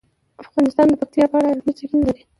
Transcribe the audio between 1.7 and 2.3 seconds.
څېړنې لري.